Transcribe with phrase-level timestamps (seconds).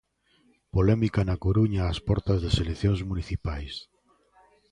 [0.75, 3.73] Polémica na Coruña ás portas das eleccións municipais.